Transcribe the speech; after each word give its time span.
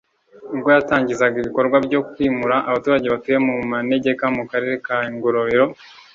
ubwo 0.53 0.67
yatangizaga 0.75 1.35
ibikorwa 1.39 1.77
byo 1.87 1.99
kwimura 2.09 2.55
abaturage 2.69 3.07
batuye 3.13 3.37
mu 3.47 3.55
manegeka 3.71 4.23
mu 4.37 4.43
Karere 4.51 4.75
ka 4.85 4.97
Ngororero 5.13 5.65